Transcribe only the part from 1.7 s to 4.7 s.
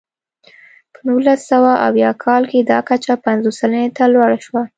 اویا کال کې دا کچه پنځوس سلنې ته لوړه شوه.